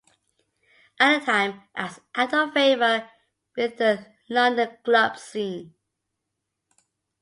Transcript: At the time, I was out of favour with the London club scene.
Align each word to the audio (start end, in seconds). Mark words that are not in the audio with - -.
At 0.99 1.19
the 1.19 1.25
time, 1.27 1.61
I 1.75 1.83
was 1.83 1.99
out 2.15 2.33
of 2.33 2.53
favour 2.55 3.07
with 3.55 3.77
the 3.77 4.07
London 4.31 4.75
club 4.83 5.15
scene. 5.19 5.75